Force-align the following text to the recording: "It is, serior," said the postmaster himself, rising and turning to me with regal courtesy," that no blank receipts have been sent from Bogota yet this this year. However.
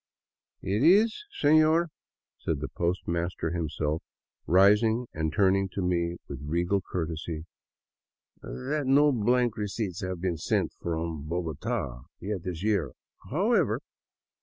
"It 0.73 0.81
is, 0.81 1.15
serior," 1.31 1.89
said 2.39 2.59
the 2.59 2.69
postmaster 2.69 3.51
himself, 3.51 4.01
rising 4.47 5.05
and 5.13 5.31
turning 5.31 5.69
to 5.73 5.81
me 5.83 6.17
with 6.27 6.41
regal 6.41 6.81
courtesy," 6.81 7.45
that 8.41 8.85
no 8.87 9.11
blank 9.11 9.57
receipts 9.57 10.01
have 10.01 10.19
been 10.19 10.37
sent 10.37 10.73
from 10.81 11.25
Bogota 11.29 12.05
yet 12.19 12.37
this 12.41 12.53
this 12.53 12.63
year. 12.63 12.93
However. 13.29 13.79